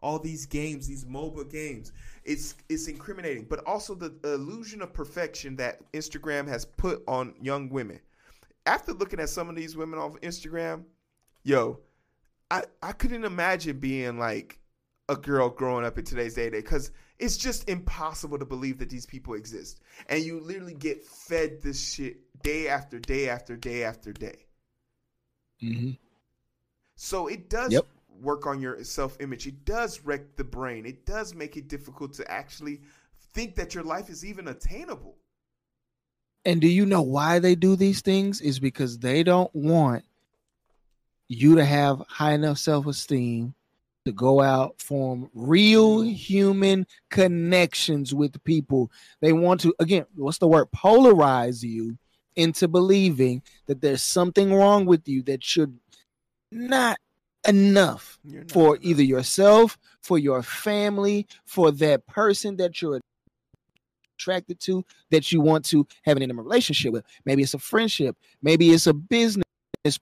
all 0.00 0.18
these 0.18 0.46
games, 0.46 0.86
these 0.86 1.04
MOBA 1.04 1.50
games. 1.50 1.92
It's 2.24 2.54
it's 2.68 2.88
incriminating, 2.88 3.44
but 3.44 3.64
also 3.66 3.94
the 3.94 4.14
illusion 4.24 4.82
of 4.82 4.92
perfection 4.92 5.56
that 5.56 5.80
Instagram 5.92 6.46
has 6.48 6.64
put 6.64 7.02
on 7.08 7.34
young 7.40 7.68
women. 7.68 8.00
After 8.66 8.92
looking 8.92 9.20
at 9.20 9.28
some 9.28 9.48
of 9.48 9.56
these 9.56 9.76
women 9.76 9.98
on 9.98 10.12
Instagram, 10.18 10.84
yo, 11.42 11.80
I 12.50 12.64
I 12.82 12.92
couldn't 12.92 13.24
imagine 13.24 13.78
being 13.78 14.18
like 14.18 14.60
a 15.08 15.16
girl 15.16 15.48
growing 15.48 15.84
up 15.84 15.98
in 15.98 16.04
today's 16.04 16.34
day 16.34 16.50
day 16.50 16.60
because 16.60 16.92
it's 17.18 17.36
just 17.36 17.68
impossible 17.68 18.38
to 18.38 18.44
believe 18.44 18.78
that 18.78 18.90
these 18.90 19.06
people 19.06 19.34
exist. 19.34 19.80
And 20.08 20.22
you 20.22 20.40
literally 20.40 20.74
get 20.74 21.04
fed 21.04 21.62
this 21.62 21.92
shit 21.94 22.18
day 22.42 22.68
after 22.68 22.98
day 22.98 23.28
after 23.28 23.56
day 23.56 23.84
after 23.84 24.12
day. 24.12 24.46
Mm-hmm. 25.62 25.90
So 26.96 27.26
it 27.26 27.48
does 27.50 27.72
Yep. 27.72 27.86
work 28.20 28.46
on 28.46 28.60
your 28.60 28.82
self 28.84 29.16
image. 29.20 29.46
It 29.46 29.64
does 29.64 30.00
wreck 30.04 30.36
the 30.36 30.44
brain. 30.44 30.86
It 30.86 31.06
does 31.06 31.34
make 31.34 31.56
it 31.56 31.68
difficult 31.68 32.12
to 32.14 32.30
actually 32.30 32.80
think 33.34 33.56
that 33.56 33.74
your 33.74 33.84
life 33.84 34.08
is 34.10 34.24
even 34.24 34.48
attainable. 34.48 35.16
And 36.44 36.60
do 36.60 36.68
you 36.68 36.86
know 36.86 37.02
why 37.02 37.40
they 37.40 37.54
do 37.54 37.76
these 37.76 38.00
things? 38.00 38.40
Is 38.40 38.58
because 38.60 38.98
they 38.98 39.22
don't 39.22 39.54
want 39.54 40.04
you 41.28 41.56
to 41.56 41.64
have 41.64 42.02
high 42.08 42.32
enough 42.32 42.58
self 42.58 42.86
esteem 42.86 43.54
to 44.08 44.12
go 44.12 44.40
out, 44.40 44.80
form 44.80 45.30
real 45.34 46.00
human 46.00 46.86
connections 47.10 48.14
with 48.14 48.42
people. 48.44 48.90
They 49.20 49.32
want 49.32 49.60
to, 49.60 49.74
again, 49.78 50.06
what's 50.16 50.38
the 50.38 50.48
word? 50.48 50.68
Polarize 50.74 51.62
you 51.62 51.98
into 52.36 52.68
believing 52.68 53.42
that 53.66 53.80
there's 53.80 54.02
something 54.02 54.52
wrong 54.52 54.86
with 54.86 55.06
you 55.08 55.22
that 55.24 55.44
should 55.44 55.78
not 56.50 56.98
enough 57.46 58.18
not 58.24 58.50
for 58.50 58.76
enough. 58.76 58.84
either 58.84 59.02
yourself, 59.02 59.78
for 60.02 60.18
your 60.18 60.42
family, 60.42 61.26
for 61.44 61.70
that 61.72 62.06
person 62.06 62.56
that 62.56 62.80
you're 62.80 63.00
attracted 64.18 64.60
to, 64.60 64.84
that 65.10 65.30
you 65.30 65.40
want 65.40 65.64
to 65.66 65.86
have 66.02 66.16
an 66.16 66.22
intimate 66.22 66.42
relationship 66.42 66.92
with. 66.92 67.04
Maybe 67.24 67.42
it's 67.42 67.54
a 67.54 67.58
friendship, 67.58 68.16
maybe 68.42 68.70
it's 68.70 68.86
a 68.86 68.94
business 68.94 69.44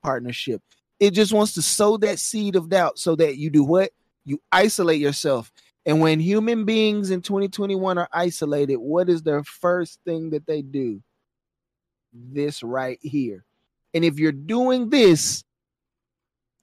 partnership. 0.03 0.63
It 0.99 1.11
just 1.11 1.33
wants 1.33 1.55
to 1.55 1.63
sow 1.63 1.97
that 1.99 2.19
seed 2.19 2.57
of 2.57 2.69
doubt 2.69 2.99
so 2.99 3.17
that 3.17 3.37
you 3.37 3.51
do 3.51 3.65
what? 3.65 3.91
You 4.25 4.41
isolate 4.51 5.01
yourself. 5.01 5.53
And 5.85 6.01
when 6.01 6.19
human 6.19 6.65
beings 6.65 7.11
in 7.11 7.23
2021 7.23 7.99
are 7.99 8.09
isolated, 8.13 8.77
what 8.77 9.09
is 9.09 9.23
their 9.23 9.45
first 9.45 10.01
thing 10.05 10.31
that 10.31 10.47
they 10.47 10.63
do? 10.63 11.01
This 12.13 12.63
right 12.63 12.99
here. 13.03 13.45
And 13.95 14.05
if 14.05 14.19
you're 14.19 14.33
doing 14.33 14.91
this, 14.91 15.45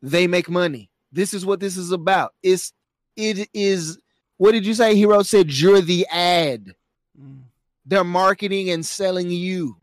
they 0.01 0.27
make 0.27 0.49
money. 0.49 0.89
This 1.11 1.33
is 1.33 1.45
what 1.45 1.59
this 1.59 1.77
is 1.77 1.91
about. 1.91 2.33
It's 2.43 2.73
it 3.15 3.47
is 3.53 3.97
what 4.37 4.51
did 4.51 4.65
you 4.65 4.73
say? 4.73 4.95
Heero 4.95 5.25
said 5.25 5.51
you're 5.51 5.79
the 5.79 6.05
ad. 6.11 6.73
Mm, 7.19 7.43
They're 7.85 8.03
marketing 8.03 8.71
and 8.71 8.85
selling 8.85 9.29
you. 9.29 9.77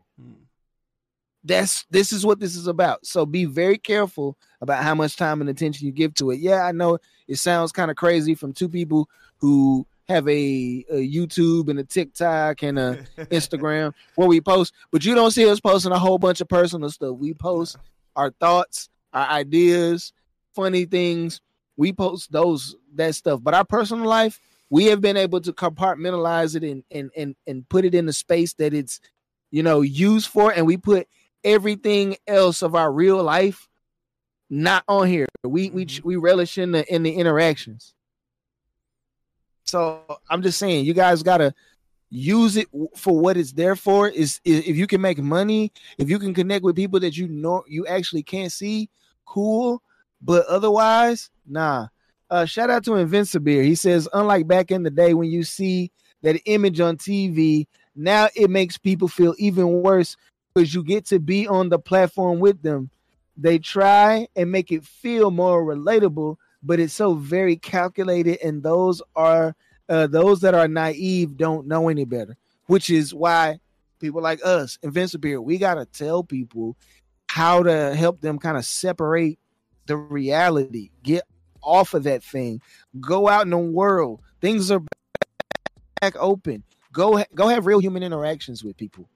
That's 1.43 1.85
this 1.89 2.13
is 2.13 2.25
what 2.25 2.39
this 2.39 2.55
is 2.55 2.67
about. 2.67 3.05
So 3.05 3.25
be 3.25 3.45
very 3.45 3.77
careful 3.77 4.37
about 4.61 4.83
how 4.83 4.93
much 4.93 5.15
time 5.15 5.41
and 5.41 5.49
attention 5.49 5.87
you 5.87 5.91
give 5.91 6.13
to 6.15 6.31
it. 6.31 6.39
Yeah, 6.39 6.63
I 6.63 6.71
know 6.71 6.99
it 7.27 7.37
sounds 7.37 7.71
kind 7.71 7.89
of 7.89 7.97
crazy 7.97 8.35
from 8.35 8.53
two 8.53 8.69
people 8.69 9.09
who 9.37 9.87
have 10.07 10.27
a, 10.27 10.85
a 10.89 11.07
YouTube 11.09 11.69
and 11.69 11.79
a 11.79 11.83
TikTok 11.83 12.63
and 12.63 12.77
a 12.77 13.03
Instagram 13.17 13.93
where 14.15 14.27
we 14.27 14.41
post, 14.41 14.73
but 14.91 15.03
you 15.03 15.15
don't 15.15 15.31
see 15.31 15.49
us 15.49 15.59
posting 15.59 15.91
a 15.91 15.99
whole 15.99 16.19
bunch 16.19 16.41
of 16.41 16.47
personal 16.47 16.89
stuff. 16.89 17.17
We 17.17 17.33
post 17.33 17.77
our 18.15 18.31
thoughts, 18.31 18.89
our 19.13 19.27
ideas, 19.27 20.13
funny 20.53 20.85
things. 20.85 21.41
We 21.77 21.93
post 21.93 22.31
those 22.31 22.75
that 22.95 23.15
stuff. 23.15 23.39
But 23.41 23.53
our 23.53 23.65
personal 23.65 24.05
life, 24.05 24.39
we 24.69 24.85
have 24.85 25.01
been 25.01 25.17
able 25.17 25.41
to 25.41 25.53
compartmentalize 25.53 26.55
it 26.55 26.63
and 26.63 26.83
and 26.91 27.09
and, 27.15 27.35
and 27.47 27.67
put 27.67 27.85
it 27.85 27.95
in 27.95 28.05
the 28.05 28.13
space 28.13 28.53
that 28.55 28.73
it's 28.73 28.99
you 29.49 29.63
know 29.63 29.81
used 29.81 30.27
for, 30.27 30.51
and 30.51 30.65
we 30.65 30.77
put 30.77 31.07
everything 31.43 32.17
else 32.27 32.61
of 32.61 32.75
our 32.75 32.91
real 32.91 33.21
life 33.23 33.67
not 34.49 34.83
on 34.87 35.07
here. 35.07 35.27
We 35.43 35.69
we 35.69 35.85
Mhm. 35.85 36.03
we 36.03 36.15
relish 36.17 36.57
in 36.57 36.71
the 36.71 36.93
in 36.93 37.03
the 37.03 37.11
interactions. 37.13 37.93
So 39.65 40.01
I'm 40.29 40.41
just 40.41 40.59
saying, 40.59 40.85
you 40.85 40.93
guys 40.93 41.23
gotta 41.23 41.53
use 42.09 42.57
it 42.57 42.67
for 42.95 43.17
what 43.17 43.37
it's 43.37 43.53
there 43.53 43.75
for. 43.75 44.09
Is 44.09 44.41
is- 44.43 44.67
if 44.67 44.75
you 44.75 44.87
can 44.87 45.01
make 45.01 45.19
money, 45.19 45.71
if 45.97 46.09
you 46.09 46.19
can 46.19 46.33
connect 46.33 46.63
with 46.63 46.75
people 46.75 46.99
that 46.99 47.15
you 47.15 47.27
know 47.27 47.63
you 47.67 47.85
actually 47.87 48.23
can't 48.23 48.51
see, 48.51 48.89
cool. 49.25 49.81
But 50.21 50.45
otherwise, 50.47 51.29
nah. 51.47 51.87
Uh, 52.29 52.45
shout 52.45 52.69
out 52.69 52.83
to 52.85 52.91
Invincibeard. 52.91 53.65
He 53.65 53.75
says, 53.75 54.07
unlike 54.13 54.47
back 54.47 54.71
in 54.71 54.83
the 54.83 54.89
day 54.89 55.13
when 55.13 55.29
you 55.29 55.43
see 55.43 55.91
that 56.21 56.39
image 56.45 56.79
on 56.79 56.95
TV, 56.97 57.67
now 57.95 58.29
it 58.35 58.49
makes 58.49 58.77
people 58.77 59.07
feel 59.09 59.35
even 59.37 59.81
worse 59.81 60.15
because 60.53 60.73
you 60.73 60.83
get 60.83 61.05
to 61.07 61.19
be 61.19 61.47
on 61.47 61.69
the 61.69 61.79
platform 61.79 62.39
with 62.39 62.61
them. 62.61 62.89
They 63.37 63.59
try 63.59 64.27
and 64.35 64.51
make 64.51 64.71
it 64.71 64.83
feel 64.83 65.31
more 65.31 65.63
relatable, 65.63 66.35
but 66.61 66.79
it's 66.79 66.93
so 66.93 67.13
very 67.13 67.55
calculated, 67.55 68.39
and 68.43 68.61
those 68.61 69.01
are 69.15 69.55
uh, 69.89 70.07
those 70.07 70.41
that 70.41 70.53
are 70.53 70.67
naive 70.67 71.37
don't 71.37 71.67
know 71.67 71.89
any 71.89 72.05
better, 72.05 72.37
which 72.67 72.89
is 72.89 73.13
why 73.13 73.59
people 73.99 74.21
like 74.21 74.39
us, 74.43 74.77
Invincibeard, 74.83 75.43
we 75.43 75.57
gotta 75.57 75.85
tell 75.85 76.23
people 76.23 76.75
how 77.29 77.63
to 77.63 77.95
help 77.95 78.21
them 78.21 78.37
kind 78.37 78.57
of 78.57 78.65
separate 78.65 79.39
the 79.85 79.95
reality, 79.95 80.91
get 81.03 81.23
off 81.61 81.93
of 81.93 82.03
that 82.03 82.23
thing, 82.23 82.61
go 82.99 83.27
out 83.27 83.43
in 83.43 83.51
the 83.51 83.57
world. 83.57 84.21
Things 84.41 84.71
are 84.71 84.81
back 86.01 86.15
open. 86.19 86.63
Go 86.91 87.23
go 87.33 87.47
have 87.47 87.65
real 87.65 87.79
human 87.79 88.03
interactions 88.03 88.63
with 88.63 88.75
people. 88.75 89.07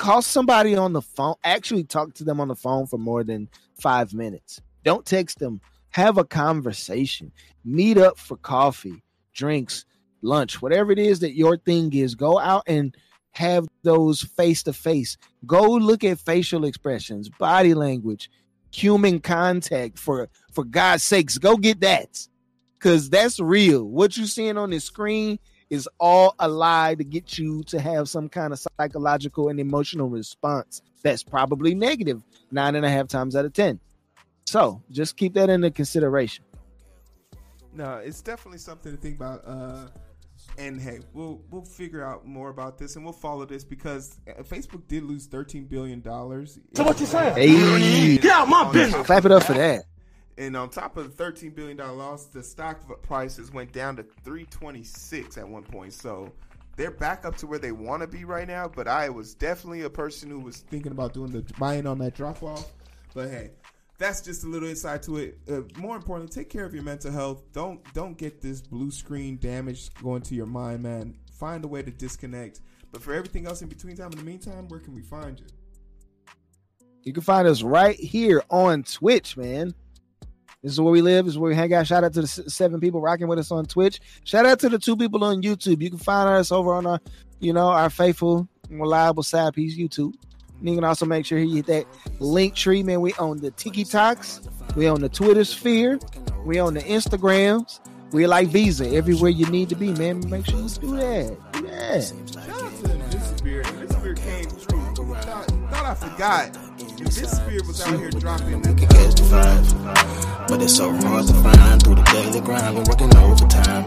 Call 0.00 0.22
somebody 0.22 0.74
on 0.74 0.94
the 0.94 1.02
phone. 1.02 1.34
Actually, 1.44 1.84
talk 1.84 2.14
to 2.14 2.24
them 2.24 2.40
on 2.40 2.48
the 2.48 2.54
phone 2.54 2.86
for 2.86 2.96
more 2.96 3.22
than 3.22 3.50
five 3.74 4.14
minutes. 4.14 4.58
Don't 4.82 5.04
text 5.04 5.40
them. 5.40 5.60
Have 5.90 6.16
a 6.16 6.24
conversation. 6.24 7.30
Meet 7.66 7.98
up 7.98 8.16
for 8.16 8.38
coffee, 8.38 9.02
drinks, 9.34 9.84
lunch, 10.22 10.62
whatever 10.62 10.90
it 10.90 10.98
is 10.98 11.20
that 11.20 11.34
your 11.36 11.58
thing 11.58 11.92
is. 11.92 12.14
Go 12.14 12.38
out 12.38 12.62
and 12.66 12.96
have 13.32 13.68
those 13.82 14.22
face 14.22 14.62
to 14.62 14.72
face. 14.72 15.18
Go 15.44 15.64
look 15.64 16.02
at 16.02 16.18
facial 16.18 16.64
expressions, 16.64 17.28
body 17.28 17.74
language, 17.74 18.30
human 18.72 19.20
contact. 19.20 19.98
For 19.98 20.30
for 20.50 20.64
God's 20.64 21.02
sakes, 21.02 21.36
go 21.36 21.58
get 21.58 21.80
that 21.80 22.26
because 22.78 23.10
that's 23.10 23.38
real. 23.38 23.84
What 23.84 24.16
you're 24.16 24.26
seeing 24.26 24.56
on 24.56 24.70
the 24.70 24.80
screen 24.80 25.38
is 25.70 25.88
all 25.98 26.34
a 26.40 26.48
lie 26.48 26.94
to 26.96 27.04
get 27.04 27.38
you 27.38 27.62
to 27.64 27.80
have 27.80 28.08
some 28.08 28.28
kind 28.28 28.52
of 28.52 28.58
psychological 28.78 29.48
and 29.48 29.58
emotional 29.60 30.08
response 30.08 30.82
that's 31.02 31.22
probably 31.22 31.74
negative 31.74 32.22
nine 32.50 32.74
and 32.74 32.84
a 32.84 32.90
half 32.90 33.06
times 33.08 33.34
out 33.36 33.44
of 33.44 33.52
ten. 33.52 33.78
So 34.46 34.82
just 34.90 35.16
keep 35.16 35.34
that 35.34 35.48
into 35.48 35.70
consideration. 35.70 36.44
No, 37.72 37.94
it's 37.98 38.20
definitely 38.20 38.58
something 38.58 38.92
to 38.94 39.00
think 39.00 39.16
about. 39.16 39.42
Uh, 39.46 39.86
and 40.58 40.80
hey, 40.80 40.98
we'll 41.12 41.40
we'll 41.50 41.64
figure 41.64 42.04
out 42.04 42.26
more 42.26 42.48
about 42.50 42.76
this 42.78 42.96
and 42.96 43.04
we'll 43.04 43.12
follow 43.12 43.44
this 43.44 43.62
because 43.62 44.18
uh, 44.28 44.42
Facebook 44.42 44.88
did 44.88 45.04
lose 45.04 45.26
thirteen 45.26 45.64
billion 45.66 46.00
dollars. 46.00 46.58
So 46.74 46.82
what 46.82 46.98
you 46.98 47.06
saying? 47.06 47.36
Hey, 47.36 48.18
Get 48.18 48.32
out 48.32 48.48
my 48.48 48.70
business. 48.72 49.06
clap 49.06 49.24
it 49.24 49.30
up 49.32 49.44
for 49.44 49.52
that. 49.54 49.84
And 50.38 50.56
on 50.56 50.70
top 50.70 50.96
of 50.96 51.04
the 51.04 51.10
thirteen 51.10 51.50
billion 51.50 51.76
dollar 51.76 51.92
loss, 51.92 52.24
the 52.24 52.42
stock 52.42 53.02
prices 53.02 53.52
went 53.52 53.72
down 53.72 53.96
to 53.96 54.04
three 54.24 54.46
twenty 54.46 54.84
six 54.84 55.36
at 55.36 55.48
one 55.48 55.62
point. 55.62 55.92
So 55.92 56.32
they're 56.76 56.90
back 56.90 57.24
up 57.24 57.36
to 57.38 57.46
where 57.46 57.58
they 57.58 57.72
want 57.72 58.00
to 58.02 58.08
be 58.08 58.24
right 58.24 58.48
now. 58.48 58.68
But 58.68 58.88
I 58.88 59.10
was 59.10 59.34
definitely 59.34 59.82
a 59.82 59.90
person 59.90 60.30
who 60.30 60.40
was 60.40 60.58
thinking 60.58 60.92
about 60.92 61.12
doing 61.12 61.30
the 61.30 61.44
buying 61.58 61.86
on 61.86 61.98
that 61.98 62.14
drop 62.14 62.42
off. 62.42 62.72
But 63.12 63.28
hey, 63.28 63.50
that's 63.98 64.22
just 64.22 64.44
a 64.44 64.46
little 64.46 64.68
insight 64.68 65.02
to 65.02 65.18
it. 65.18 65.38
Uh, 65.50 65.60
more 65.78 65.96
importantly, 65.96 66.32
take 66.32 66.48
care 66.48 66.64
of 66.64 66.72
your 66.72 66.84
mental 66.84 67.12
health. 67.12 67.42
Don't 67.52 67.80
don't 67.92 68.16
get 68.16 68.40
this 68.40 68.62
blue 68.62 68.90
screen 68.90 69.36
damage 69.38 69.92
going 69.94 70.22
to 70.22 70.34
your 70.34 70.46
mind, 70.46 70.82
man. 70.82 71.18
Find 71.32 71.64
a 71.64 71.68
way 71.68 71.82
to 71.82 71.90
disconnect. 71.90 72.60
But 72.92 73.02
for 73.02 73.12
everything 73.12 73.46
else 73.46 73.62
in 73.62 73.68
between 73.68 73.96
time, 73.96 74.10
in 74.12 74.18
the 74.18 74.24
meantime, 74.24 74.68
where 74.68 74.80
can 74.80 74.94
we 74.94 75.02
find 75.02 75.38
you? 75.38 75.46
You 77.02 77.12
can 77.12 77.22
find 77.22 77.46
us 77.46 77.62
right 77.62 77.96
here 77.96 78.42
on 78.50 78.82
Twitch, 78.82 79.36
man. 79.36 79.74
This 80.62 80.72
is 80.72 80.80
where 80.80 80.92
we 80.92 81.00
live. 81.00 81.24
This 81.24 81.34
is 81.34 81.38
where 81.38 81.48
we 81.48 81.54
hang 81.54 81.72
out. 81.72 81.86
Shout 81.86 82.04
out 82.04 82.12
to 82.12 82.22
the 82.22 82.26
seven 82.26 82.80
people 82.80 83.00
rocking 83.00 83.28
with 83.28 83.38
us 83.38 83.50
on 83.50 83.64
Twitch. 83.64 84.00
Shout 84.24 84.44
out 84.44 84.58
to 84.60 84.68
the 84.68 84.78
two 84.78 84.96
people 84.96 85.24
on 85.24 85.42
YouTube. 85.42 85.80
You 85.80 85.88
can 85.88 85.98
find 85.98 86.28
us 86.28 86.52
over 86.52 86.74
on 86.74 86.86
our, 86.86 87.00
you 87.38 87.52
know, 87.52 87.68
our 87.68 87.88
faithful, 87.88 88.46
reliable 88.68 89.22
side 89.22 89.54
piece 89.54 89.76
YouTube. 89.76 90.14
And 90.58 90.68
you 90.68 90.74
can 90.74 90.84
also 90.84 91.06
make 91.06 91.24
sure 91.24 91.38
you 91.38 91.56
hit 91.56 91.66
that 91.66 91.86
link 92.18 92.54
tree, 92.54 92.82
man. 92.82 93.00
We 93.00 93.14
own 93.14 93.38
the 93.38 93.50
Tiki 93.52 93.84
Talks. 93.84 94.42
We 94.76 94.86
own 94.86 95.00
the 95.00 95.08
Twitter 95.08 95.44
sphere. 95.44 95.98
We 96.44 96.60
own 96.60 96.74
the 96.74 96.80
Instagrams. 96.80 97.80
We 98.12 98.26
like 98.26 98.48
Visa 98.48 98.86
everywhere 98.90 99.30
you 99.30 99.46
need 99.46 99.68
to 99.70 99.76
be, 99.76 99.92
man. 99.92 100.28
Make 100.28 100.44
sure 100.44 100.60
you 100.60 100.68
do 100.68 100.96
that. 100.96 101.52
Do 101.52 101.62
that. 101.68 102.02
Shout 102.02 102.48
out 102.48 102.72
to 102.72 102.88
Invincibeard. 102.90 103.64
Invincibeard 103.64 104.16
came 104.16 104.48
through. 104.50 104.80
Thought, 105.20 105.46
thought 105.70 105.86
I 105.86 105.94
forgot. 105.94 106.52
Invincibeard 106.78 107.66
was 107.66 107.80
out 107.80 107.98
here 107.98 108.10
dropping. 108.10 108.66
Uh, 108.66 109.10
But 110.50 110.62
it's 110.62 110.74
so 110.74 110.92
hard 110.92 111.28
to 111.28 111.32
find 111.34 111.80
through 111.80 111.94
the 111.94 112.02
daily 112.02 112.40
grind. 112.40 112.74
Been 112.74 112.84
working 112.88 113.16
overtime. 113.16 113.86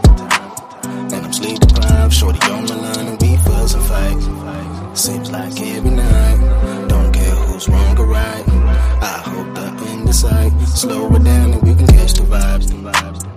And 1.12 1.26
I'm 1.26 1.30
sleep 1.30 1.60
deprived. 1.60 2.14
Shorty 2.14 2.38
on 2.50 2.64
my 2.64 2.74
line 2.74 3.06
and 3.06 3.20
we 3.20 3.36
fuss 3.36 3.74
and 3.74 3.84
fight. 3.84 4.96
Seems 4.96 5.30
like 5.30 5.60
every 5.60 5.90
night. 5.90 6.88
Don't 6.88 7.12
care 7.12 7.34
who's 7.34 7.68
wrong 7.68 7.98
or 7.98 8.06
right. 8.06 8.48
I 8.48 9.22
hope 9.26 9.54
the 9.54 9.66
underside. 9.90 10.58
Slow 10.66 11.14
it 11.14 11.22
down 11.22 11.52
and 11.52 11.62
we 11.62 11.74
can 11.74 11.86
catch. 11.86 12.14
The 12.14 12.22
vibes, 12.22 12.68
the 12.68 12.76
vibes. 12.76 13.33